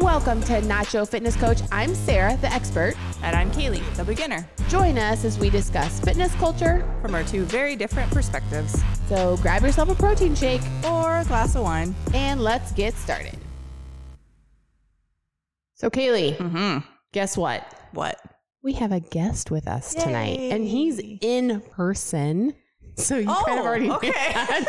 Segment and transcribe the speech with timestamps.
[0.00, 1.60] Welcome to Nacho Fitness Coach.
[1.70, 2.94] I'm Sara, the expert.
[3.22, 6.84] And I'm Caleigh, the beginner, Join us as we discuss fitness culture.
[7.00, 8.82] from our two very different perspectives.
[9.08, 11.94] So grab yourself a protein shake Or a glass of wine.
[12.12, 13.36] and let's get started.
[15.74, 16.78] So, Caleigh, Mm-hmm.
[17.12, 17.62] guess what?
[17.92, 18.18] What?
[18.62, 22.54] We have a guest with us tonight, and he's in person.
[22.96, 24.34] So you kind of Oh, already okay.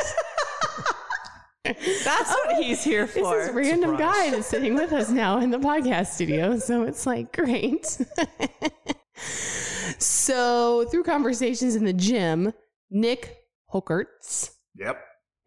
[1.66, 1.78] that.
[2.04, 3.36] That's what he's here for.
[3.38, 4.16] This is random Surprise.
[4.16, 6.58] guy that's sitting with us now in the podcast studio.
[6.60, 7.98] So it's like great.
[10.00, 12.54] so through conversations in the gym,
[12.92, 13.38] Nick
[13.74, 14.98] Hochertz, Yep.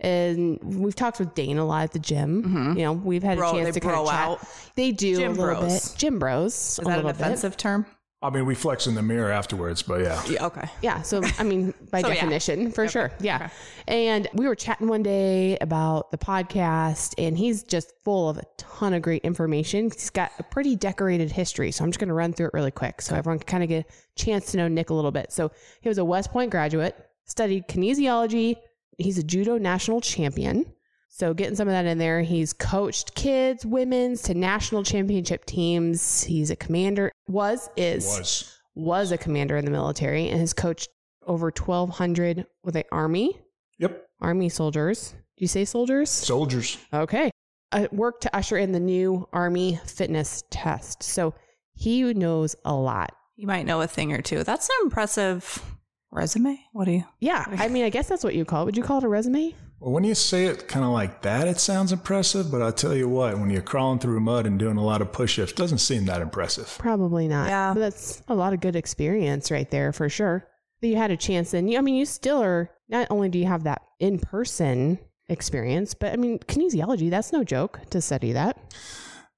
[0.01, 2.43] and we've talked with Dane a lot at the gym.
[2.45, 2.77] Mhm.
[2.77, 4.15] You know, we've had Bro, a chance they to kind of chat.
[4.29, 4.41] out.
[4.75, 5.91] They do Gym a little bros.
[5.91, 5.99] bit.
[5.99, 6.55] Gym bros.
[6.55, 7.21] Is a that an little bit.
[7.21, 7.87] offensive term?
[8.21, 10.21] I mean, we flex in the mirror afterwards, but yeah.
[10.29, 10.69] Yeah, okay.
[10.83, 11.03] Yeah.
[11.03, 12.15] So, I mean, by So, yeah.
[12.15, 13.13] definition, for sure.
[13.21, 13.37] Yeah.
[13.37, 13.51] Okay.
[13.87, 18.43] And we were chatting one day about the podcast, and he's just full of a
[18.57, 19.85] ton of great information.
[19.85, 21.71] He's got a pretty decorated history.
[21.71, 23.69] So, I'm just going to run through it really quick so everyone can kind of
[23.69, 25.31] get a chance to know Nick a little bit.
[25.33, 28.57] So, he was a West Point graduate, studied kinesiology.
[28.99, 30.67] He's a judo national champion.
[31.11, 36.23] So, getting some of that in there, he's coached kids, women's to national championship teams.
[36.23, 38.59] He's a commander, was, is Was.
[38.75, 40.89] was a commander in the military and has coached
[41.27, 43.41] over 1,200 with the Army,
[43.79, 44.07] Yep.
[44.21, 45.11] Army soldiers.
[45.37, 46.11] Do you say soldiers?
[46.11, 46.79] Soldiers.
[46.93, 47.31] Okay.
[47.71, 51.03] I worked to usher in the new Army fitness test.
[51.03, 51.35] So
[51.75, 53.15] he knows a lot.
[53.37, 54.43] You might know a thing or two.
[54.43, 55.63] That's an impressive
[56.11, 56.59] resume.
[56.73, 57.05] What do you?
[57.21, 57.45] Yeah.
[57.59, 58.65] I mean, I guess that's what you call it.
[58.67, 59.55] Would you call it a resume?
[59.81, 62.97] Well, when you say it kind of like that, it sounds impressive, but I'll tell
[62.97, 65.79] you what, when you're crawling through mud and doing a lot of push ups, doesn't
[65.79, 66.77] seem that impressive.
[66.79, 67.49] Probably not.
[67.49, 67.75] Yeah.
[67.75, 70.49] But that's a lot of good experience right there for sure.
[70.81, 73.39] That you had a chance and you, I mean, you still are, not only do
[73.39, 74.99] you have that in person
[75.29, 78.59] experience, but I mean, kinesiology, that's no joke to study that.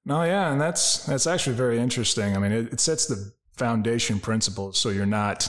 [0.07, 2.35] No, yeah, and that's that's actually very interesting.
[2.35, 5.47] I mean, it, it sets the foundation principles so you're not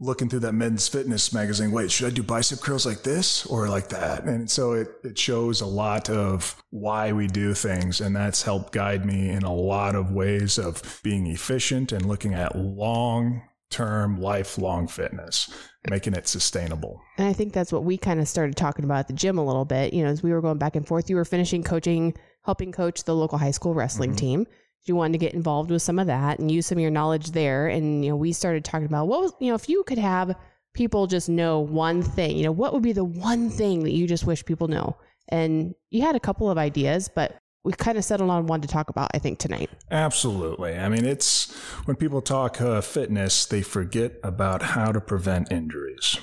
[0.00, 1.72] looking through that men's fitness magazine.
[1.72, 4.24] Wait, should I do bicep curls like this or like that?
[4.24, 8.72] And so it it shows a lot of why we do things, and that's helped
[8.72, 14.18] guide me in a lot of ways of being efficient and looking at long term,
[14.18, 15.52] lifelong fitness,
[15.90, 17.00] making it sustainable.
[17.18, 19.44] And I think that's what we kind of started talking about at the gym a
[19.44, 19.92] little bit.
[19.92, 22.14] You know, as we were going back and forth, you were finishing coaching,
[22.44, 24.16] helping coach the local high school wrestling Mhm.
[24.16, 24.46] team.
[24.84, 27.32] You wanted to get involved with some of that and use some of your knowledge
[27.32, 27.68] there.
[27.68, 30.34] And, you know, we started talking about what was, you know, if you could have
[30.72, 34.06] people just know one thing, you know, what would be the one thing that you
[34.06, 34.96] just wish people know?
[35.28, 38.68] And you had a couple of ideas, but we kind of settled on one to
[38.68, 39.68] talk about, I think, tonight.
[39.90, 40.74] Absolutely.
[40.74, 41.52] I mean, it's
[41.84, 46.18] when people talk uh, fitness, they forget about how to prevent injuries.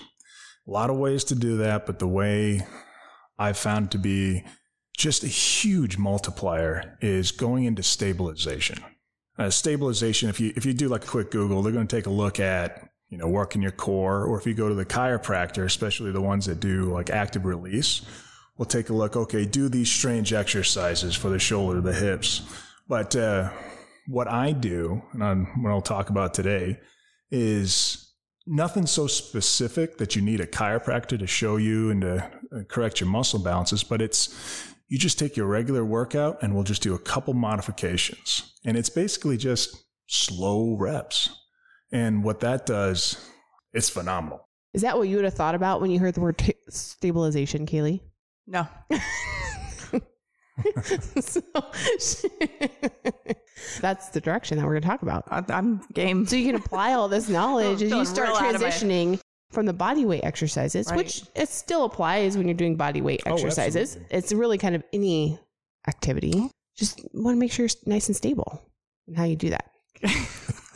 [0.68, 2.66] A lot of ways to do that, but the way
[3.38, 4.44] I've found to be
[4.96, 8.80] just a huge multiplier is going into stabilization.
[9.38, 12.06] Uh, stabilization, if you if you do like a quick Google, they're going to take
[12.06, 15.66] a look at you know working your core, or if you go to the chiropractor,
[15.66, 18.02] especially the ones that do like active release,
[18.58, 19.16] we'll take a look.
[19.18, 22.42] Okay, do these strange exercises for the shoulder, the hips.
[22.88, 23.50] But uh,
[24.08, 26.80] what I do, and I'm, what I'll talk about today,
[27.32, 28.14] is
[28.48, 33.00] nothing so specific that you need a chiropractor to show you and to uh, correct
[33.00, 36.94] your muscle balances, but it's you just take your regular workout and we'll just do
[36.94, 38.54] a couple modifications.
[38.64, 39.76] And it's basically just
[40.08, 41.30] slow reps.
[41.92, 43.30] And what that does,
[43.74, 44.48] it's phenomenal.
[44.74, 47.66] Is that what you would have thought about when you heard the word t- stabilization,
[47.66, 48.02] Caleigh?
[48.46, 48.68] No.
[51.20, 51.42] so,
[53.82, 55.24] that's the direction that we're going to talk about.
[55.30, 56.26] I, I'm game.
[56.26, 58.66] So you can apply all this knowledge as you start real out of it.
[58.66, 59.20] transitioning
[59.56, 60.98] from the body weight exercises, Right.
[60.98, 63.96] which it still applies when you're doing body weight Oh, exercises.
[63.96, 64.18] absolutely.
[64.18, 65.40] it's really kind of any
[65.88, 66.50] activity.
[66.78, 68.62] Just want to make sure you're nice and stable
[69.08, 69.72] and how you do that.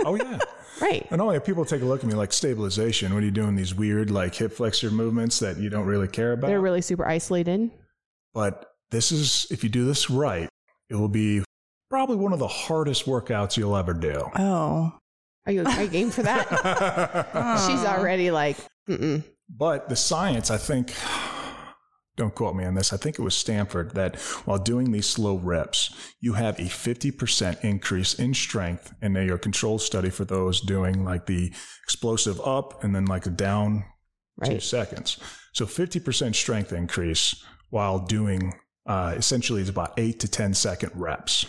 [0.05, 0.39] Oh, yeah.
[0.81, 1.05] Right.
[1.11, 3.13] And only people take a look at me like stabilization.
[3.13, 3.57] What are you doing?
[3.57, 6.47] These weird like hip flexor movements that you don't really care about.
[6.47, 7.69] They're really super isolated.
[8.33, 10.47] But this is, if you do this right,
[10.89, 11.43] it will be
[11.89, 14.23] probably one of the hardest workouts you'll ever do.
[14.37, 14.93] Oh.
[15.45, 16.47] Are you, are you game for that?
[17.67, 18.55] She's already like,
[18.89, 19.23] mm-mm.
[19.49, 20.93] but the science, I think,
[22.17, 25.37] don't quote me on this, I think it was Stanford that while doing these slow
[25.37, 28.93] reps, you have a 50% increase in strength.
[29.01, 31.53] And they are a controlled study for those doing like the
[31.83, 33.85] explosive up and then like a down
[34.43, 35.17] two seconds.
[35.53, 38.53] So 50% strength increase while doing
[38.85, 41.45] uh, essentially it's about eight to 10 second reps.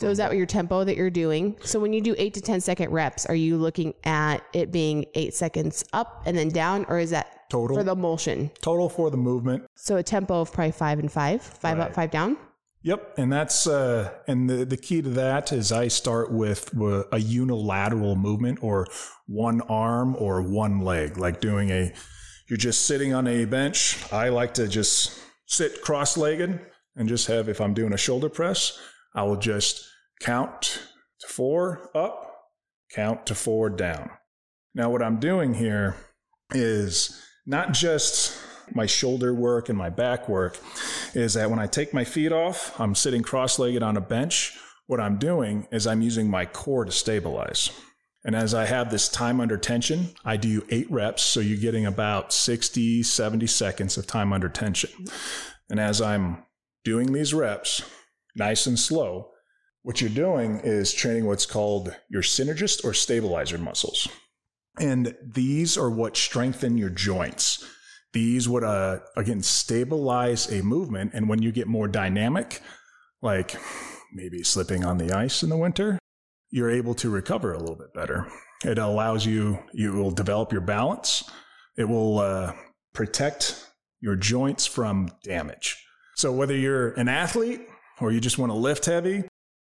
[0.00, 1.56] So is that what your tempo that you're doing?
[1.62, 5.06] So when you do eight to 10 second reps, are you looking at it being
[5.14, 8.50] eight seconds up and then down, or is that Total for the motion?
[8.60, 9.64] total for the movement.
[9.76, 12.36] So a tempo of probably five and five, five up, five down.
[12.82, 16.70] Yep, and that's uh, and the the key to that is I start with
[17.12, 18.86] a unilateral movement or
[19.26, 21.92] one arm or one leg, like doing a.
[22.48, 23.96] You're just sitting on a bench.
[24.12, 26.60] I like to just sit cross-legged
[26.96, 27.48] and just have.
[27.48, 28.78] If I'm doing a shoulder press,
[29.14, 29.86] I will just
[30.20, 30.82] count
[31.20, 32.48] to four up,
[32.92, 34.10] count to four down.
[34.74, 35.96] Now, what I'm doing here
[36.52, 38.36] is not just
[38.72, 40.58] my shoulder work and my back work
[41.14, 44.56] is that when I take my feet off, I'm sitting cross legged on a bench.
[44.86, 47.70] What I'm doing is I'm using my core to stabilize.
[48.24, 51.22] And as I have this time under tension, I do eight reps.
[51.22, 54.90] So you're getting about 60, 70 seconds of time under tension.
[55.68, 56.44] And as I'm
[56.84, 57.82] doing these reps,
[58.34, 59.30] nice and slow,
[59.82, 64.08] what you're doing is training what's called your synergist or stabilizer muscles.
[64.80, 67.64] And these are what strengthen your joints.
[68.12, 71.12] These would, uh, again, stabilize a movement.
[71.14, 72.62] And when you get more dynamic,
[73.22, 73.56] like
[74.12, 75.98] maybe slipping on the ice in the winter,
[76.50, 78.26] you're able to recover a little bit better.
[78.64, 81.28] It allows you, you will develop your balance.
[81.76, 82.54] It will uh,
[82.94, 83.66] protect
[84.00, 85.84] your joints from damage.
[86.16, 87.66] So whether you're an athlete
[88.00, 89.24] or you just want to lift heavy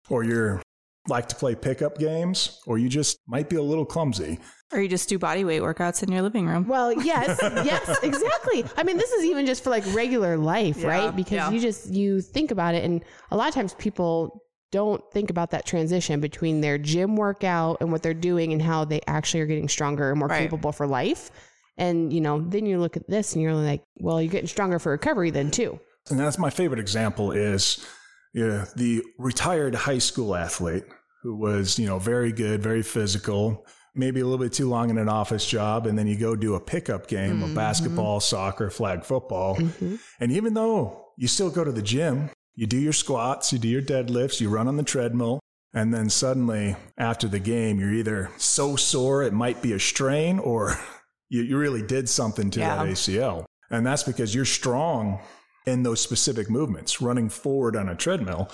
[0.09, 0.61] or you're
[1.09, 4.39] like to play pickup games or you just might be a little clumsy,
[4.71, 6.65] Or you just do body weight workouts in your living room.
[6.67, 8.63] Well, yes, yes, exactly.
[8.77, 11.15] I mean, this is even just for like regular life, Yeah, right?
[11.15, 11.51] Because yeah.
[11.51, 14.41] you just you think about it, and a lot of times people
[14.71, 18.83] don't think about that transition between their gym workout and what they're doing and how
[18.85, 20.39] they actually are getting stronger and more Right.
[20.43, 21.29] capable for life.
[21.77, 24.79] And you know, then you look at this and you're like, well, you're getting stronger
[24.79, 25.79] for recovery then too.
[26.09, 27.85] and that's my favorite example is
[28.33, 30.83] yeah, the retired high school athlete
[31.21, 33.65] who was you know very good very physical
[33.95, 36.55] maybe a little bit too long in an office job and then you go do
[36.55, 39.99] a pickup game of basketball soccer flag football Mhm.
[40.19, 43.67] and even though you still go to the gym you do your squats you do
[43.69, 45.39] your deadlifts you run on the treadmill
[45.73, 50.39] and then suddenly after the game you're either so sore it might be a strain
[50.39, 50.75] or
[51.29, 52.83] you, you really did something to Yeah.
[52.83, 55.19] that acl and that's because you're strong
[55.65, 58.49] in those specific movements, running forward on a treadmill.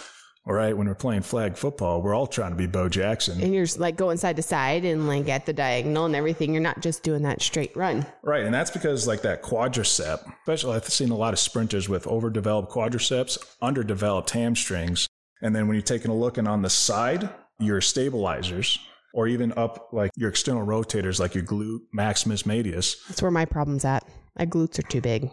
[0.48, 3.42] All right, when we're playing flag football, we're all trying to be Bo Jackson.
[3.42, 6.54] And you're like going side to side and like at the diagonal and everything.
[6.54, 8.06] You're not just doing that straight run.
[8.24, 12.08] Right, and that's because like that quadricep, especially I've seen a lot of sprinters with
[12.08, 15.08] overdeveloped quadriceps, underdeveloped hamstrings.
[15.42, 17.30] And then when you're taking a look and on the side,
[17.60, 18.80] your stabilizers,
[19.14, 23.04] or even up like your external rotators like your glute maximus medius.
[23.08, 24.08] That's where my problem's at.
[24.38, 25.30] My glutes are too big.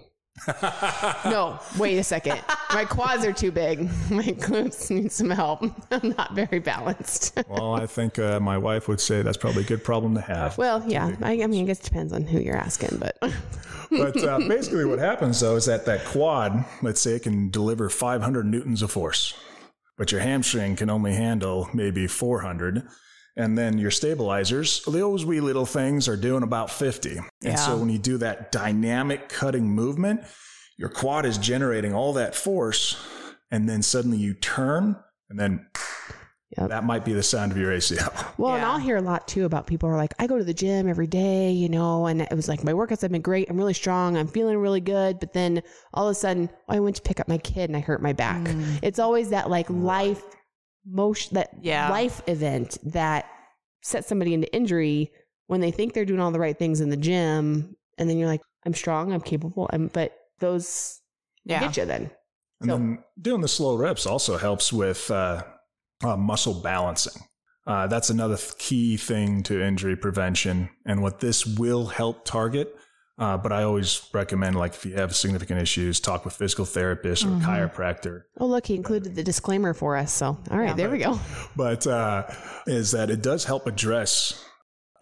[1.24, 2.40] No, wait a second.
[2.72, 3.80] My quads are too big.
[4.10, 5.64] My glutes need some help.
[5.90, 7.38] I'm not very balanced.
[7.48, 10.58] Well, I think uh, my wife would say that's probably a good problem to have.
[10.58, 11.14] well, yeah.
[11.22, 13.16] I, I mean, I guess it depends on who you're asking, but
[13.90, 17.88] but uh, basically, what happens though is that that quad, let's say, it can deliver
[17.88, 19.32] 500 newtons of force,
[19.96, 22.86] but your hamstring can only handle maybe 400.
[23.36, 27.18] And then your stabilizers, those wee little things are doing about 50.
[27.44, 30.22] And so when you do that dynamic cutting movement,
[30.78, 32.96] your quad is generating all that force.
[33.50, 34.96] And then suddenly you turn,
[35.30, 35.66] and then
[36.56, 36.70] Yep.
[36.70, 38.38] that might be the sound of your ACL.
[38.38, 40.44] well, and I'll hear a lot too about people who are like, I go to
[40.44, 43.50] the gym every day, you know, and it was like my workouts have been great.
[43.50, 44.16] I'm really strong.
[44.16, 45.18] I'm feeling really good.
[45.18, 45.62] But then
[45.92, 48.12] all of a sudden, I went to pick up my kid and I hurt my
[48.12, 48.42] back.
[48.42, 48.78] Mm.
[48.82, 50.22] It's always that like life
[50.86, 51.88] motion, that Yeah.
[51.90, 53.26] life event that
[53.82, 55.10] sets somebody into injury
[55.48, 57.76] when they think they're doing all the right things in the gym.
[57.98, 59.68] And then you're like, I'm strong, I'm capable.
[59.72, 61.00] I'm, but those
[61.44, 61.60] Yeah.
[61.60, 62.10] get you then.
[62.60, 65.42] And So- then doing the slow reps also helps with uh,
[66.04, 67.22] uh, muscle balancing.
[67.66, 72.72] Uh, that's another th- key thing to injury prevention, and what this will help target.
[73.18, 77.24] Uh, but I always recommend, like, if you have significant issues, talk with physical therapist
[77.24, 77.42] or Mhm.
[77.42, 78.24] chiropractor.
[78.38, 80.12] Oh, look, he included the disclaimer for us.
[80.12, 80.74] So, all right, Yeah.
[80.74, 81.18] there we go.
[81.56, 82.24] But uh,
[82.66, 84.44] is that it does help address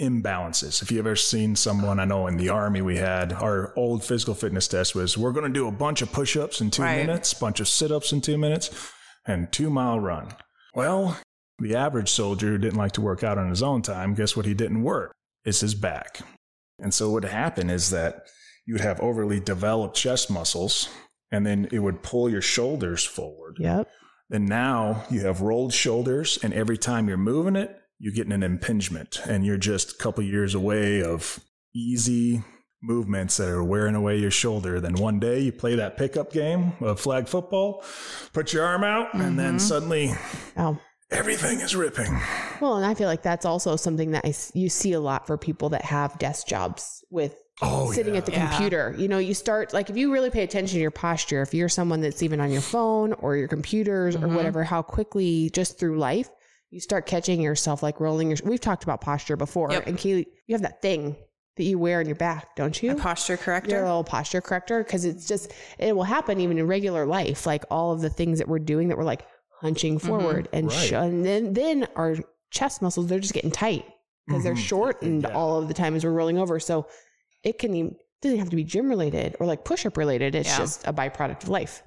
[0.00, 0.83] imbalances.
[0.83, 4.35] If you've ever seen someone, I know in the army we had our old physical
[4.35, 7.06] fitness test was we're going to do a bunch of push-ups in two Right.
[7.06, 8.71] minutes, bunch of sit-ups in two minutes,
[9.26, 10.28] and two mile run.
[10.75, 11.16] Well,
[11.61, 14.47] the average soldier who didn't like to work out on his own time, guess what
[14.47, 15.12] he didn't work?
[15.44, 16.21] It's his back.
[16.78, 18.26] And so what would happen is that
[18.66, 20.88] you'd have overly developed chest muscles,
[21.31, 23.57] and then it would pull your shoulders forward.
[23.59, 23.88] Yep.
[24.31, 28.43] Then now you have rolled shoulders, and every time you're moving it, you're getting an
[28.43, 31.40] impingement, and you're just a couple years away of
[31.75, 32.43] easy
[32.83, 34.81] movements that are wearing away your shoulder.
[34.81, 37.83] Then one day you play that pickup game of flag football,
[38.33, 39.61] put your arm out, and then Mhm.
[39.61, 40.14] suddenly
[40.57, 40.78] Oh.
[41.11, 42.11] Everything is ripping.
[42.61, 45.26] Well, and I feel like that's also something that I s you see a lot
[45.26, 48.18] for people that have desk jobs with Oh, sitting yeah.
[48.18, 48.49] at the Yeah.
[48.49, 48.94] computer.
[48.99, 51.68] You know, you start like if you really pay attention to your posture, if you're
[51.68, 54.34] someone that's even on your phone or your computers or Mhm.
[54.34, 56.28] whatever, how quickly just through life
[56.70, 58.38] you start catching yourself like rolling your.
[58.44, 59.87] We've talked about posture before, Yep.
[59.87, 61.14] and Caleigh, you have that thing
[61.56, 62.90] that you wear on your back, don't you?
[62.90, 63.70] A posture corrector.
[63.76, 67.64] your little posture corrector because it's just it will happen even in regular life like
[67.70, 69.25] all of the things that we're doing that we're like
[69.64, 70.76] hunching forward and, Right.
[70.76, 72.16] sh- and then then our
[72.50, 73.85] chest muscles they're just getting tight
[74.26, 74.68] because they're Mhm.
[74.73, 75.35] shortened Yeah.
[75.35, 76.87] all of the time as we're rolling over so
[77.42, 80.49] it can even doesn't have to be gym related or like push up related it's
[80.50, 80.59] Yeah.
[80.59, 81.83] just a byproduct of life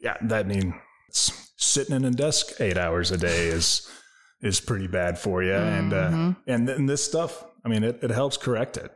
[0.00, 0.74] Yeah, that mean
[1.10, 3.88] s- sitting in a desk eight hours a day is
[4.42, 6.36] is pretty bad for you, and uh, Mhm.
[6.46, 7.44] and then this stuff.
[7.62, 8.90] I mean, it, it helps correct it.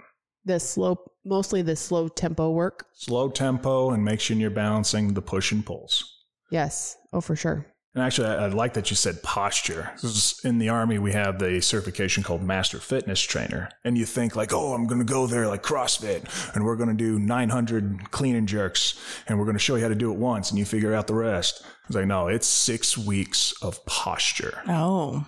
[0.46, 5.20] the slow mostly the slow tempo work Slow tempo and make sure you're balancing the
[5.22, 5.94] push and pulls.
[6.50, 9.92] yes oh for sure And actually, I, I like that you said posture.
[10.00, 13.68] 'Cause In the Army, we have the certification called Master Fitness Trainer.
[13.84, 16.88] And you think, like, oh, I'm going to go there like CrossFit and we're going
[16.88, 18.94] to do 900 clean and jerks
[19.28, 21.06] and we're going to show you how to do it once and you figure out
[21.06, 21.64] the rest.
[21.86, 24.60] It's like, no, it's six weeks of posture.
[24.68, 25.26] Oh,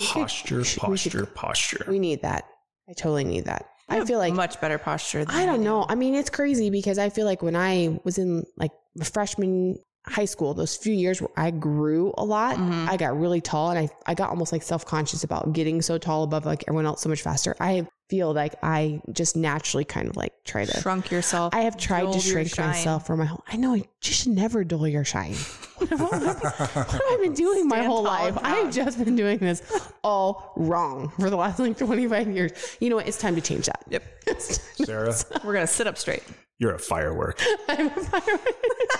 [0.00, 1.84] Posture, we should- posture, posture.
[1.88, 2.44] we need that
[2.88, 5.24] i totally need that i feel like much better posture.
[5.24, 5.64] Than I don't do.
[5.64, 5.86] know.
[5.88, 8.70] I mean, it's crazy because I feel like when I was in like
[9.02, 9.76] freshman
[10.08, 12.88] high school, those few years where I grew a lot, Mhm.
[12.88, 15.98] I got really tall and I, I got almost like self conscious about getting so
[15.98, 17.54] tall above like everyone else so much faster.
[17.60, 20.80] I feel like I just naturally kind of like try to.
[20.80, 21.54] Shrunk yourself.
[21.54, 23.44] I have tried to shrink myself for my whole.
[23.48, 25.34] I know you should never dull your shine.
[25.78, 28.36] What have I been, what have I been doing my whole life?
[28.42, 29.62] I've just been doing this
[30.02, 32.76] all wrong for the last like 25 years.
[32.80, 33.06] You know what?
[33.06, 33.84] It's time to change that.
[33.88, 34.02] Yep.
[34.40, 36.24] Sara, We're gonna sit up straight.
[36.58, 37.40] you're a firework.
[37.68, 38.54] I'm a firework.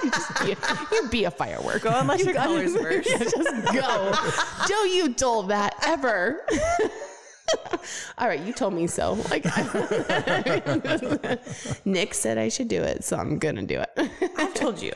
[0.04, 0.56] you, just be a,
[0.92, 1.82] you be a firework.
[1.82, 3.10] Go unless your colors gotta- burst.
[3.10, 4.14] Yeah, just go.
[4.68, 6.46] Don't you dull that ever.
[8.18, 9.12] All right, you told me so.
[9.30, 9.44] Like
[11.84, 14.10] Nick said I should do it, so I'm gonna do it.
[14.36, 14.92] I've told you,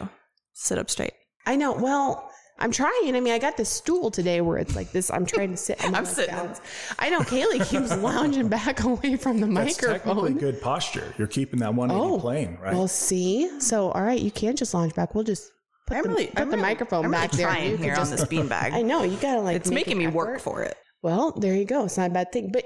[0.54, 1.12] sit up straight.
[1.46, 1.72] I know.
[1.72, 2.28] Well,
[2.58, 3.16] I'm trying.
[3.16, 5.10] I mean, I got this stool today where it's like this.
[5.10, 5.82] I'm trying to sit.
[5.84, 6.34] And I'm like sitting.
[6.34, 6.60] balance.
[6.98, 7.20] I know.
[7.20, 10.38] Caleigh keeps lounging back away from the That's technically microphone.
[10.38, 11.14] good posture.
[11.18, 12.74] You're keeping that 180 Oh, plane, right?
[12.74, 13.58] Well, see.
[13.60, 15.14] So, all right, you can't just lounge back.
[15.14, 15.50] We'll just
[15.88, 17.48] put I'm the, really put I'm the really- microphone I'm really back there.
[17.48, 18.72] trying You could here just- on this beanbag.
[18.72, 19.56] I know you gotta like.
[19.56, 20.76] it's make making an me work for it.
[21.02, 21.84] Well, there you go.
[21.84, 22.64] It's not a bad thing, but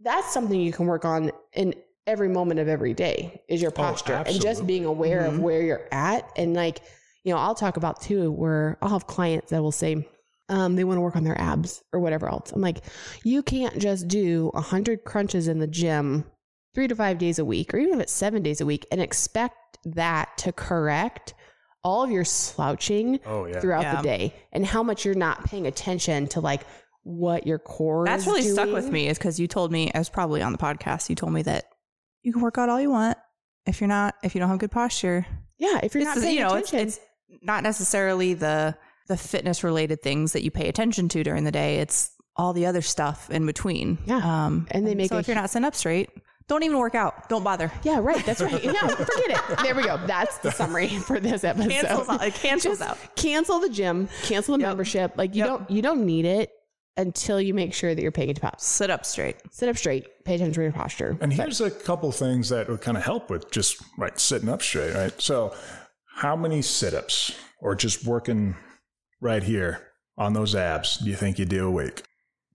[0.00, 1.74] that's something you can work on in
[2.06, 3.42] every moment of every day.
[3.48, 5.36] Is your posture and just Oh, being aware Mm-hmm.
[5.36, 6.80] of where you're at and like
[7.24, 10.06] you know I'll talk about too where I'll have clients that will say.
[10.48, 12.52] Um, they want to work on their abs or whatever else.
[12.52, 12.84] I'm like,
[13.24, 16.24] you can't just do a hundred crunches in the gym
[16.72, 19.00] three to five days a week, or even if it's seven days a week, and
[19.00, 21.34] expect that to correct
[21.82, 23.58] all of your slouching oh, yeah.
[23.58, 23.96] throughout Yeah.
[23.96, 26.60] the day and how much you're not paying attention to like
[27.08, 30.08] what your core That's really stuck with me is because you told me, I was
[30.08, 31.66] probably on the podcast, you told me that
[32.24, 33.16] you can work out all you want.
[33.64, 35.24] If you're not, if you don't have good posture,
[35.56, 36.88] Yeah, if you're it's, not paying you know, it's, attention.
[37.28, 41.52] it's not necessarily the, the fitness related things that you pay attention to during the
[41.52, 41.76] day.
[41.78, 43.98] It's all the other stuff in between.
[44.04, 44.16] Yeah.
[44.46, 46.10] Um, And they make so if you're not sitting up straight,
[46.48, 47.28] don't even work out.
[47.28, 47.70] Don't bother.
[47.84, 48.24] yeah, right.
[48.26, 48.62] That's right.
[48.64, 49.58] Yeah, forget it.
[49.62, 49.96] There we go.
[50.06, 51.70] That's the summary for this episode.
[51.70, 52.24] Cancels out.
[52.24, 53.16] It cancels Just out.
[53.16, 54.68] cancel the gym, cancel the Yep.
[54.70, 55.12] membership.
[55.16, 55.48] Like you Yep.
[55.48, 56.50] don't you don't need it
[56.96, 58.36] until you make sure that you're paying attention.
[58.36, 58.66] To pops.
[58.66, 59.36] Sit up straight.
[59.50, 61.16] Sit up straight, pay attention to your posture.
[61.20, 64.62] And here's a couple things that would kind of help with just right sitting up
[64.62, 65.20] straight, right?
[65.20, 65.54] So,
[66.16, 68.56] how many sit-ups or just working
[69.20, 69.88] right here
[70.18, 72.02] on those abs do you think you do a week?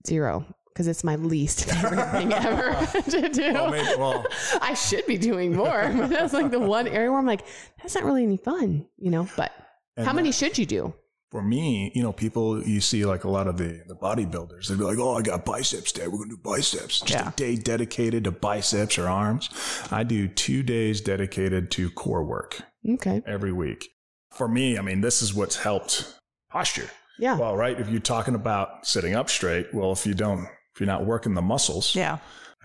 [0.06, 0.44] Zero.
[0.72, 3.52] Because it's my least favorite thing ever to do.
[3.52, 4.24] Well, maybe, well,
[4.60, 5.92] I should be doing more.
[5.94, 7.44] But that's like the one area where I'm like,
[7.80, 9.28] that's not really any fun, you know.
[9.36, 9.52] But
[9.96, 10.94] and how many should you do?
[11.32, 14.76] For me, you know, people you see like a lot of the the bodybuilders, they'd
[14.76, 16.06] be like, "Oh, I got biceps day.
[16.06, 17.00] We're gonna do biceps.
[17.00, 17.28] Just Yeah.
[17.30, 19.48] a day dedicated to biceps or arms."
[19.90, 23.22] I do two days dedicated to core work Okay.
[23.26, 23.88] every week.
[24.30, 26.14] For me, I mean, this is what's helped
[26.50, 26.90] posture.
[27.18, 27.38] Yeah.
[27.38, 27.80] Well, right.
[27.80, 30.40] If you're talking about sitting up straight, well, if you don't,
[30.74, 32.18] if you're not working the muscles, Yeah.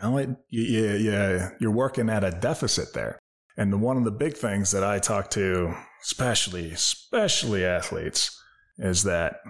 [0.04, 3.18] well, it, yeah, yeah, you're working at a deficit there.
[3.56, 8.32] And the, one of the big things that I talk to, especially, especially athletes,
[8.78, 9.42] is that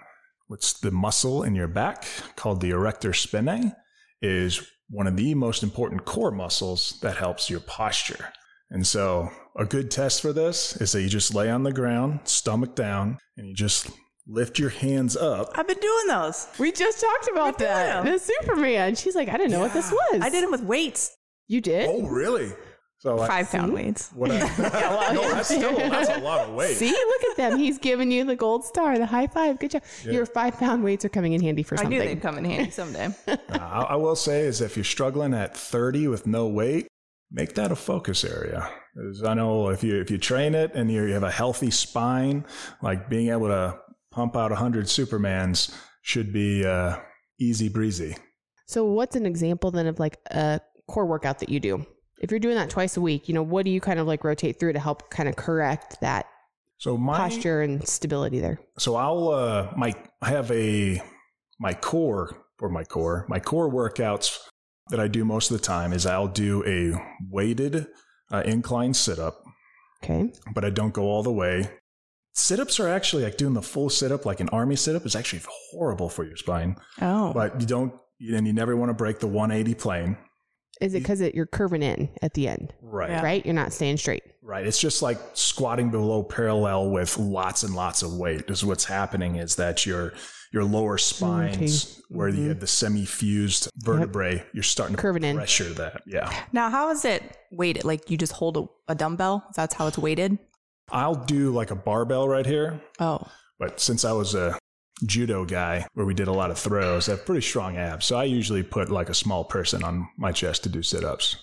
[0.48, 2.05] what's the muscle in your back
[2.36, 3.75] called the erector spinae
[4.22, 8.31] is one of the most important core muscles that helps your posture.
[8.69, 12.22] And so a good test for this is that you just lay on the ground,
[12.24, 13.89] stomach down, and you just
[14.27, 15.51] lift your hands up.
[15.55, 16.48] I've been doing those.
[16.60, 18.03] We just talked about that.
[18.05, 18.96] The Superman.
[18.96, 20.22] She's like, I didn't know what this was.
[20.22, 21.15] I did them with weights,
[21.48, 21.89] You did?
[21.89, 22.51] Oh, really?
[23.00, 24.10] So I, five pound weights.
[24.16, 24.39] What I,
[25.13, 26.77] no, that's still that's a lot of weight.
[26.77, 27.58] See, look at them.
[27.60, 29.60] He's giving you the gold star, the high five.
[29.60, 29.84] Good job.
[30.04, 31.94] Your five pound weights are coming in handy for something.
[31.94, 32.08] I something.
[32.10, 33.10] knew they'd come in handy someday.
[33.27, 36.88] Uh, I, I will say is if you're struggling at 30 with no weight,
[37.32, 38.68] make that a focus area.
[38.96, 42.46] 'Cause I know if you if you train it and you have a healthy spine,
[42.82, 43.77] like being able to
[44.12, 46.98] pump out 100 Supermans should be uh,
[47.39, 48.16] easy breezy.
[48.66, 51.86] So, what's an example then of like a core workout that you do?
[52.19, 54.24] If you're doing that twice a week, you know, what do you kind of like
[54.24, 56.25] rotate through to help kind of correct that
[56.77, 58.59] So my posture and stability there?
[58.79, 61.01] So I'll uh my I have a
[61.59, 64.38] my core or my core my core workouts
[64.89, 66.97] that I do most of the time is I'll do a
[67.29, 67.88] weighted
[68.31, 69.43] uh, incline sit up,
[70.03, 70.31] Okay.
[70.53, 71.69] but I don't go all the way.
[72.33, 75.05] Sit ups are actually like doing the full sit up, like an army sit up,
[75.05, 76.77] is actually horrible for your spine.
[77.01, 77.33] Oh.
[77.33, 80.17] But you don't, and you never want to break the 180 plane.
[80.81, 83.10] Is it because you're curving in at the end, Right.
[83.10, 83.24] Yeah.
[83.24, 83.46] right?
[83.46, 84.24] You're not staying straight.
[84.43, 84.65] Right.
[84.65, 88.50] It's just like squatting below parallel with lots and lots of weight.
[88.50, 90.13] Is what's happening is that your
[90.53, 92.48] your lower spines, where you Mhm.
[92.48, 95.36] have the semi-fused vertebrae, you're starting to Curving in.
[95.36, 96.03] pressure that.
[96.05, 96.31] Yeah.
[96.53, 97.84] now, how is it weighted?
[97.84, 99.43] Like you just hold a, a dumbbell?
[99.57, 100.38] That's how it's weighted?
[100.89, 103.19] I'll do like a barbell right here, Oh.
[103.60, 104.57] but since I was a
[105.06, 108.06] judo guy where we did a lot of throws, I have pretty strong abs.
[108.06, 111.38] So I usually put like a small person on my chest to do sit-ups.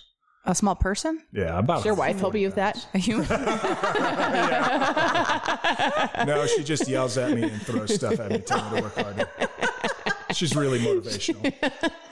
[0.47, 1.23] A small person?
[1.33, 2.85] Yeah, about Does your wife help you with that?
[2.93, 3.27] A human?
[6.27, 8.95] no, she just yells at me and throws stuff at me, telling me to work
[8.95, 9.27] harder.
[10.33, 11.51] She's really motivational.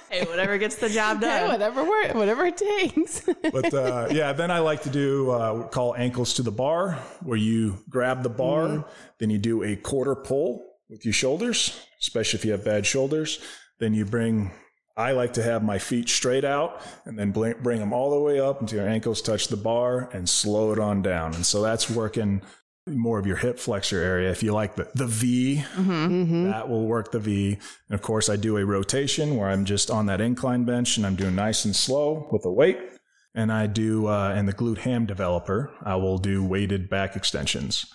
[0.10, 1.50] hey, whatever gets the job Yeah, done.
[1.52, 3.22] whatever, wor- whatever it takes.
[3.52, 6.52] But uh, yeah, then I like to do uh, what we call ankles to the
[6.52, 8.86] bar, where you grab the bar,
[9.20, 13.40] then you do a quarter pull with your shoulders, especially if you have bad shoulders.
[13.80, 14.52] Then you bring.
[14.96, 18.40] I like to have my feet straight out and then bring, them all the way
[18.40, 21.34] up until your ankles touch the bar and slow it on down.
[21.34, 22.44] And so that's working
[22.86, 24.30] more of your hip flexor area.
[24.30, 26.44] If you like the, the V, mm-hmm.
[26.52, 27.58] that will work the V.
[27.90, 31.08] And of course, I do a rotation where I'm just on that incline bench and
[31.08, 32.78] I'm doing nice and slow with a weight.
[33.34, 37.92] And I do, uh, and the glute ham developer, I will do weighted back extensions.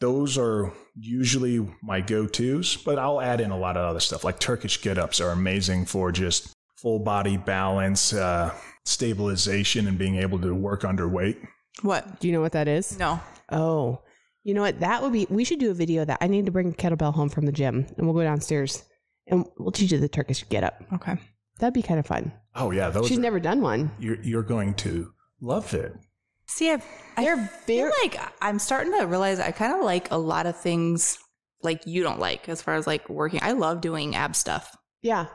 [0.00, 4.22] Those are usually my go tos, but I'll add in a lot of other stuff.
[4.24, 10.16] Like Turkish get ups are amazing for just full body balance, uh, stabilization, and being
[10.16, 11.38] able to work under weight.
[11.82, 12.20] What?
[12.20, 12.98] Do you know what that is?
[12.98, 13.20] No.
[13.50, 14.02] Oh,
[14.44, 14.80] you know what?
[14.80, 15.26] That would be.
[15.30, 16.18] We should do a video of that.
[16.20, 18.84] I need to bring a kettlebell home from the gym, and we'll go downstairs
[19.26, 20.82] and we'll teach you the Turkish get up.
[20.94, 21.16] Okay.
[21.58, 22.32] That'd be kind of fun.
[22.54, 22.88] Oh, yeah.
[22.90, 23.90] Those She's are- never done one.
[23.98, 25.92] you're, you're going to love it.
[26.48, 26.84] See, I've,
[27.16, 30.46] I They're feel very- like I'm starting to realize I kind of like a lot
[30.46, 31.18] of things
[31.62, 33.40] like you don't like as far as like working.
[33.42, 34.76] I love doing ab stuff.
[35.02, 35.26] Yeah,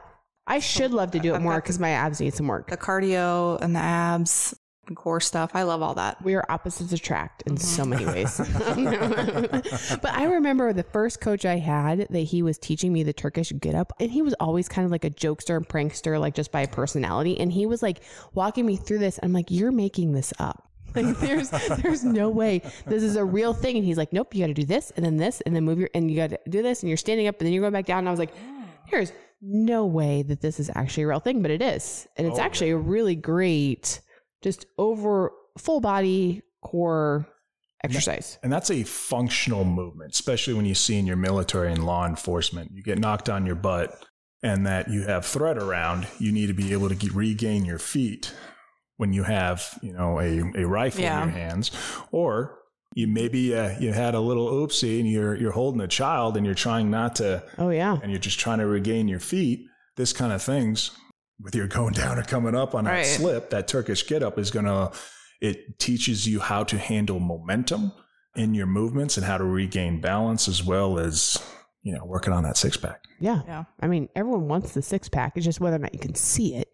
[0.47, 2.69] I should love to do it I've more got because my abs need some work.
[2.69, 4.53] The cardio and the abs
[4.87, 5.51] and core stuff.
[5.53, 6.21] I love all that.
[6.21, 7.89] we are opposites attract in so mm-hmm.
[7.91, 8.37] many ways.
[10.01, 13.53] but I remember the first coach I had that he was teaching me the Turkish
[13.59, 16.51] get up, and he was always kind of like a jokester and prankster, like just
[16.51, 17.39] by personality.
[17.39, 18.01] And he was like
[18.33, 19.19] walking me through this.
[19.19, 20.69] And I'm like, you're making this up.
[21.03, 23.77] Like there's there's no way this is a real thing.
[23.77, 25.79] And he's like, nope, you got to do this and then this and then move
[25.79, 27.73] your and you got to do this and you're standing up and then you're going
[27.73, 27.99] back down.
[27.99, 28.33] And I was like,
[28.91, 32.39] there's no way that this is actually a real thing, but it is, and it's
[32.39, 33.99] Oh, actually a really great,
[34.41, 37.27] just over full body core
[37.83, 38.37] exercise.
[38.43, 42.71] And that's a functional movement, especially when you see in your military and law enforcement.
[42.73, 44.05] You get knocked on your butt
[44.41, 47.79] and that you have threat around, you need to be able to get, regain your
[47.79, 48.33] feet
[49.03, 51.23] when you have, you know, a, a rifle Yeah.
[51.23, 51.71] in your hands.
[52.13, 52.59] Or
[52.95, 56.45] you maybe uh, you had a little oopsie and you're you're holding a child and
[56.45, 59.65] you're trying not to Oh yeah, and you're just trying to regain your feet.
[59.97, 60.91] This kind of things
[61.43, 63.05] with your going down or coming up on that Right.
[63.05, 64.91] slip, that Turkish get up is gonna
[65.41, 67.91] it teaches you how to handle momentum
[68.37, 71.37] in your movements and how to regain balance as well as
[71.81, 73.03] you know working on that six pack.
[73.19, 73.41] yeah.
[73.47, 73.63] Yeah.
[73.81, 75.33] I mean, everyone wants the six pack.
[75.35, 76.69] It's just whether or not you can see it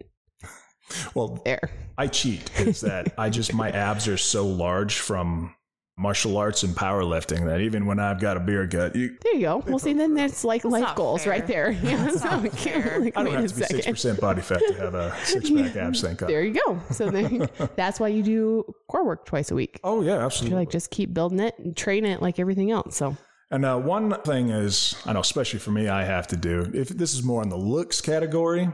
[1.13, 1.69] Well, there.
[1.97, 5.54] I cheat is that I just my abs are so large from
[5.97, 9.41] martial arts and powerlifting that even when I've got a beer gut, you, There you
[9.41, 9.58] go.
[9.67, 11.32] Well, see, then that's like life goals fair.
[11.34, 11.71] right there.
[11.71, 12.99] Yeah, That's so not can't- fair.
[13.02, 13.91] like, I don't wait a have to be six second.
[13.93, 16.15] percent body fat to have a six pack abs thing.
[16.15, 16.80] There you go.
[16.91, 17.30] So there,
[17.75, 19.82] that's why you do core work twice a week.
[19.84, 20.58] Oh yeah, You're absolutely.
[20.60, 22.95] like just keep building it and train it like everything else.
[22.95, 23.17] So
[23.52, 26.71] And uh, one thing is, I know, especially for me, I have to do.
[26.73, 28.69] If this is more in the looks category,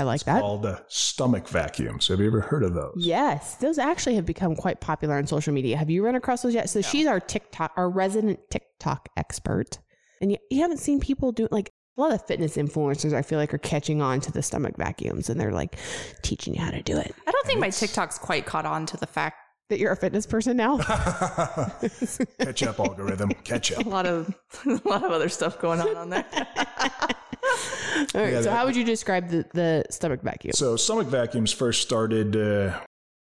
[0.00, 0.40] I like that.
[0.40, 2.08] called uh, stomach vacuums.
[2.08, 2.94] Have you ever heard of those?
[2.96, 5.76] Yes, those actually have become quite popular on social media.
[5.76, 6.68] Have you run across those yet?
[6.70, 9.78] So she's our TikTok, our resident TikTok expert,
[10.20, 13.12] and you, you haven't seen people do like a lot of fitness influencers.
[13.12, 15.76] I feel like are catching on to the stomach vacuums, and they're like
[16.22, 17.14] teaching you how to do it.
[17.26, 19.36] I don't think my TikTok's quite caught on to the fact
[19.68, 20.78] That you're a fitness person now.
[22.40, 23.30] Catch up algorithm.
[23.44, 23.84] Catch up.
[23.86, 24.34] a lot of
[24.66, 26.24] a lot of other stuff going on on there.
[28.14, 28.32] All right.
[28.32, 30.52] Yeah, so that- how would you describe the, the stomach vacuum?
[30.54, 32.78] So stomach vacuums first started uh,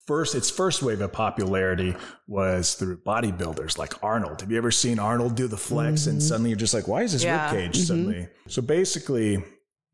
[0.08, 1.96] first its first wave of popularity
[2.28, 4.42] was through bodybuilders like Arnold.
[4.42, 7.12] Have you ever seen Arnold do the flex and suddenly you're just like, why is
[7.14, 7.52] his Yeah.
[7.54, 8.28] rib cage suddenly?
[8.48, 9.44] So basically,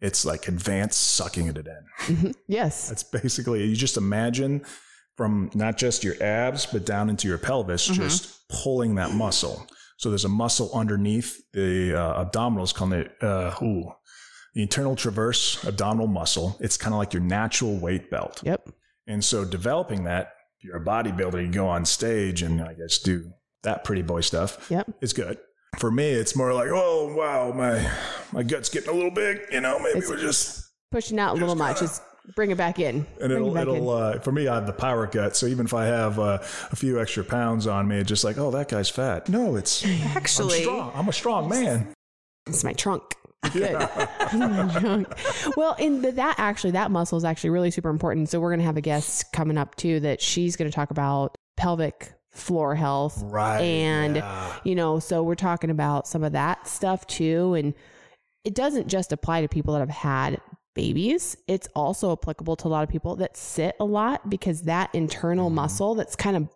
[0.01, 1.57] it's like advanced sucking it
[2.07, 2.33] in.
[2.47, 2.89] Yes.
[2.89, 4.63] That's basically you just imagine
[5.17, 9.65] from not just your abs but down into your pelvis, just pulling that muscle.
[9.97, 13.91] So there's a muscle underneath the uh, abdominals called the uh, ooh,
[14.55, 16.57] the internal transverse abdominal muscle.
[16.59, 18.41] It's kind of like your natural weight belt.
[18.43, 18.69] Yep.
[19.07, 22.97] And so developing that, if you're a bodybuilder, you go on stage and I guess
[22.99, 23.29] do
[23.63, 24.65] that pretty boy stuff.
[24.71, 24.91] Yep.
[25.01, 25.37] It's good.
[25.77, 27.85] For me, it's more like, oh wow, my
[28.31, 29.41] my gut's getting a little big.
[29.51, 31.79] You know, maybe It's- we're just Pushing out a little much.
[31.81, 32.01] Just
[32.35, 32.95] bring it back in.
[32.95, 33.75] and Bring it it'll back in.
[33.75, 35.35] it'll uh, for me I have the power gut.
[35.35, 36.37] So even if I have uh,
[36.71, 39.27] a few extra pounds on me, it's just like, oh, that guy's fat.
[39.27, 40.91] No, it's I'm Actually, strong.
[40.95, 41.89] I'm a strong man.
[42.47, 43.03] It's my trunk.
[43.53, 43.87] Good.
[45.57, 48.29] Well, in the, that actually, that muscle is actually really super important.
[48.29, 50.91] So we're going to have a guest coming up too that she's going to talk
[50.91, 53.21] about pelvic floor health.
[53.23, 53.61] Right.
[53.61, 54.55] And, yeah.
[54.63, 57.53] you know, so we're talking about some of that stuff too.
[57.53, 57.73] And
[58.43, 60.41] it doesn't just apply to people that have had
[60.73, 64.93] babies, it's also applicable to a lot of people that sit a lot because that
[64.93, 66.49] internal muscle that's kind of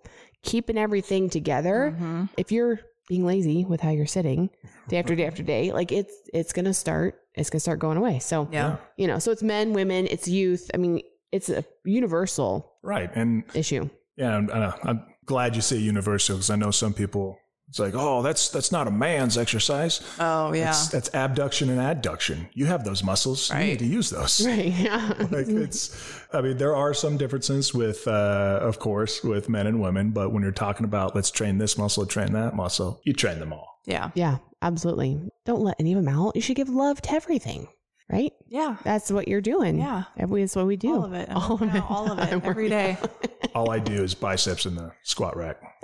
[0.43, 2.29] keeping everything together Mhm.
[2.37, 4.49] if you're being lazy with how you're sitting
[4.87, 8.19] day after day after day, like it's it's gonna start it's gonna start going away.
[8.19, 8.77] So yeah.
[8.95, 10.71] you know, so it's men, women, it's youth.
[10.73, 13.09] I mean, it's a universal right.
[13.13, 13.89] And issue.
[14.15, 17.37] yeah, I'm, I know, I'm glad you say universal because I know some people.
[17.69, 20.01] It's like, oh, that's that's not a man's exercise.
[20.19, 20.65] Oh yeah.
[20.65, 22.49] That's, that's abduction and adduction.
[22.53, 23.49] You have those muscles.
[23.51, 24.45] You need to use those.
[24.45, 24.65] Right.
[24.73, 25.13] Yeah.
[25.31, 29.81] like it's i mean there are some differences with uh of course with men and
[29.81, 33.39] women but when you're talking about let's train this muscle train that muscle you train
[33.39, 34.11] them all yeah.
[34.13, 35.19] yeah, absolutely.
[35.45, 36.35] Don't let any of them out.
[36.35, 37.67] You should give love to everything.
[38.11, 38.33] Right?
[38.47, 38.77] Yeah.
[38.83, 39.77] That's what you're doing.
[39.79, 40.03] Yeah.
[40.17, 40.93] Every that's what we do.
[40.95, 41.29] All of it.
[41.29, 41.69] I'm All of it.
[41.75, 42.97] out all of it I'm every working day.
[43.01, 43.27] out.
[43.55, 45.57] all i do is biceps in the squat rack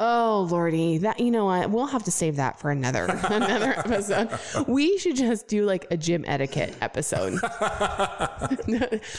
[0.00, 1.70] Oh lordy, that you know what?
[1.70, 4.28] We'll have to save that for another another episode.
[4.66, 7.34] We should just do like a gym etiquette episode.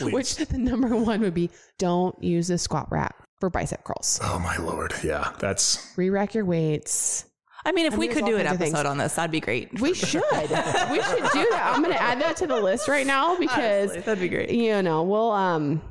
[0.02, 4.20] Which the number one would be don't use a squat rack for bicep curls.
[4.24, 7.26] oh my lord yeah that's Re-rack your weights.
[7.68, 8.86] I mean, if I we could do an episode things.
[8.86, 9.82] on this, that'd be great.
[9.82, 10.22] We should.
[10.32, 11.72] we should do that.
[11.74, 14.52] I'm gonna add that to the list right now because Honestly, that'd be great.
[14.52, 15.82] you know, we'll um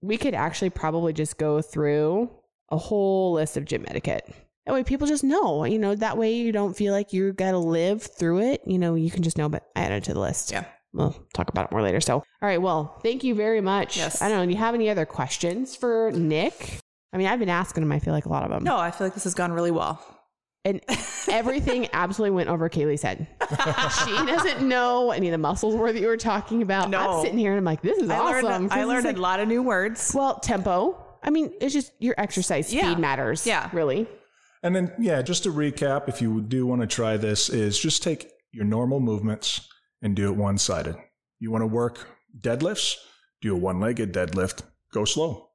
[0.00, 2.30] we could actually probably just go through
[2.70, 4.28] a whole list of gym etiquette.
[4.66, 7.58] That way people just know, you know, that way you don't feel like you gotta
[7.58, 8.62] live through it.
[8.66, 10.50] You know, you can just know, but I added it to the list.
[10.52, 10.64] Yeah.
[10.94, 12.00] We'll talk about it more later.
[12.00, 13.96] So all right, well, thank you very much.
[13.96, 14.22] Yes.
[14.22, 16.78] I don't know, do you have any other questions for Nick?
[17.12, 18.64] I mean, I've been asking him, I feel like a lot of them.
[18.64, 20.02] No, I feel like this has gone really well.
[20.64, 20.80] And
[21.28, 23.26] everything absolutely went over Caleigh's head.
[24.06, 26.88] she doesn't know any of the muscles were that you were talking about.
[26.88, 27.18] No.
[27.18, 28.44] I'm sitting here and I'm like, this is I awesome.
[28.44, 30.12] learned, I learned like- a lot of new words.
[30.14, 31.03] well, tempo.
[31.24, 32.94] I mean, it's just your exercise speed Yeah.
[32.96, 33.46] matters.
[33.46, 33.70] Yeah.
[33.72, 34.06] Really.
[34.62, 38.02] and then yeah just to recap if you do want to try this is just
[38.02, 39.68] take your normal movements
[40.00, 40.96] and do it one-sided
[41.38, 42.06] you want to work
[42.40, 42.94] deadlifts
[43.42, 45.48] do a one-legged deadlift go slow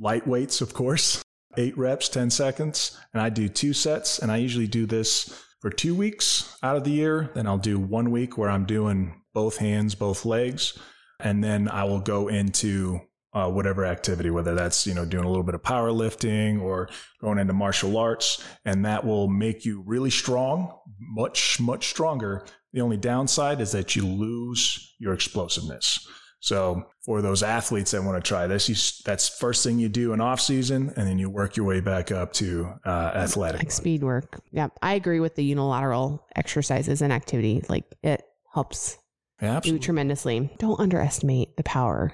[0.00, 1.22] light weights of course
[1.56, 5.70] eight reps 10 seconds and i do two sets and i usually do this for
[5.70, 9.58] two weeks out of the year then i'll do one week where i'm doing both
[9.58, 10.76] hands both legs
[11.20, 13.00] and then i will go into
[13.36, 16.88] uh, whatever activity whether that's you know doing a little bit of powerlifting or
[17.20, 22.80] going into martial arts and that will make you really strong much much stronger the
[22.80, 26.06] only downside is that you lose your explosiveness
[26.40, 30.12] so for those athletes that want to try this, you, that's first thing you do
[30.12, 33.62] in off season, and then you work your way back up to uh, athletic.
[33.62, 34.40] Like speed work.
[34.52, 34.68] Yeah.
[34.80, 37.64] I agree with the unilateral exercises and activity.
[37.68, 38.22] Like it
[38.54, 38.96] helps
[39.42, 39.84] Yeah, absolutely.
[39.84, 40.50] tremendously.
[40.58, 42.12] Don't underestimate the power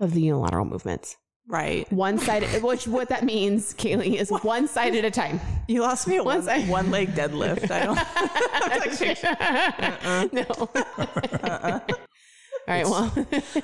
[0.00, 1.16] of the unilateral movements.
[1.48, 1.90] Right.
[1.92, 5.40] One side, which what that means, Caleigh, is one side at a time.
[5.66, 7.70] You lost me at Once one, I- one leg deadlift.
[7.70, 7.98] I don't.
[10.32, 10.44] no.
[12.68, 12.86] All right.
[12.86, 13.12] Well,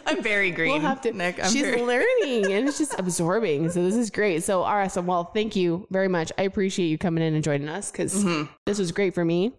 [0.06, 0.72] I'm very green.
[0.72, 1.12] we'll have to.
[1.12, 1.38] Nick.
[1.42, 3.70] I'm she's very, learning and it's just absorbing.
[3.70, 4.42] So this is great.
[4.42, 4.66] So.
[4.88, 6.32] So well, thank you very much.
[6.36, 8.48] I appreciate you coming in and joining us because Mhm.
[8.66, 9.52] this was great for me.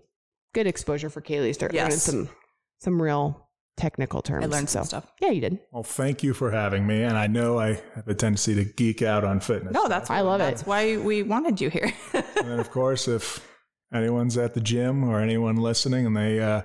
[0.54, 1.54] Good exposure for Caleigh.
[1.54, 2.30] Start learning some
[2.80, 3.48] some real
[3.80, 4.46] technical terms.
[4.46, 5.12] I learned so some stuff.
[5.22, 5.60] yeah, you did.
[5.72, 7.04] Well, thank you for having me.
[7.04, 9.74] And I know I have a tendency to geek out on fitness.
[9.74, 10.44] No, that's I love it.
[10.46, 11.92] That's why we wanted you here.
[12.14, 13.46] And then, of course, if
[13.94, 16.62] anyone's at the gym or anyone listening and they uh,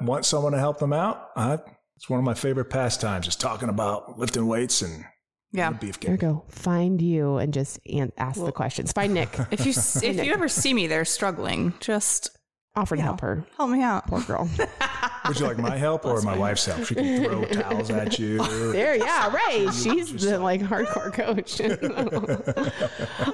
[0.00, 1.58] want someone to help them out, I,
[1.96, 5.04] it's one of my favorite pastimes is talking about lifting weights and
[5.52, 5.70] yeah.
[5.70, 6.30] beef There we game.
[6.32, 6.44] go.
[6.48, 8.92] Find you and just an- ask the questions.
[8.92, 9.38] Find Nick.
[9.50, 12.30] If you if you ever see me there struggling, just
[12.74, 13.44] Offer to help her.
[13.58, 14.06] help me out.
[14.06, 14.48] Poor girl.
[15.28, 16.86] Would you like my help or my wife's help?
[16.86, 18.38] She can throw towels at you.
[18.72, 19.68] There, yeah, right.
[19.74, 21.60] She's the like hardcore coach.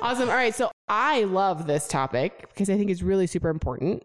[0.03, 0.29] awesome.
[0.29, 0.55] All right.
[0.55, 4.03] So I love this topic because I think it's really super important.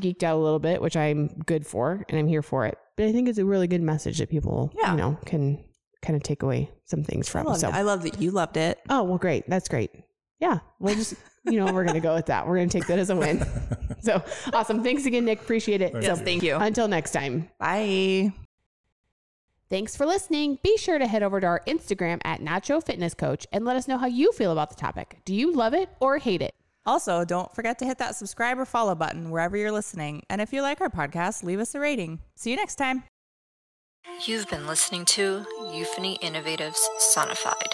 [0.00, 2.78] Geeked out a little bit, which I'm good for and I'm here for it.
[2.96, 4.92] But I think it's a really good message that people, Yeah.
[4.92, 5.64] you know, can
[6.02, 7.46] kind of take away some things I from.
[7.46, 7.74] love, So, it.
[7.74, 8.78] I love that you loved it.
[8.88, 9.48] oh, well, great.
[9.48, 9.90] That's great.
[10.38, 10.58] Yeah.
[10.78, 11.14] We'll just,
[11.46, 12.46] you know, we're going to go with that.
[12.46, 13.44] We're going to take that as a win.
[14.02, 14.84] So awesome.
[14.84, 15.40] Thanks again, Nick.
[15.40, 15.92] Appreciate it.
[15.94, 16.54] Yes, So, thank you.
[16.56, 17.48] until next time.
[17.58, 18.32] Bye.
[19.68, 20.58] Thanks for listening.
[20.62, 23.88] Be sure to head over to our Instagram at Nacho Fitness Coach and let us
[23.88, 25.18] know how you feel about the topic.
[25.24, 26.54] Do you love it or hate it?
[26.84, 30.22] Also, don't forget to hit that subscribe or follow button wherever you're listening.
[30.30, 32.20] And if you like our podcast, leave us a rating.
[32.36, 33.02] See you next time.
[34.24, 37.72] You've been listening to Euphony Innovatives Sonified.